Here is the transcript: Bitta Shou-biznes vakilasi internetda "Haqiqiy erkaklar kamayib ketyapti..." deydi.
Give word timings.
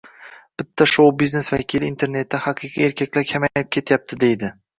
Bitta 0.61 0.87
Shou-biznes 0.91 1.49
vakilasi 1.55 1.91
internetda 1.93 2.41
"Haqiqiy 2.47 2.87
erkaklar 2.89 3.29
kamayib 3.35 3.71
ketyapti..." 3.79 4.21
deydi. 4.27 4.53